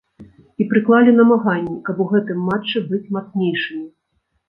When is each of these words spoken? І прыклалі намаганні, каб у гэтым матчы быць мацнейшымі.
І 0.63 0.65
прыклалі 0.71 1.13
намаганні, 1.19 1.75
каб 1.91 2.03
у 2.07 2.09
гэтым 2.15 2.43
матчы 2.51 2.85
быць 2.91 3.07
мацнейшымі. 3.19 3.89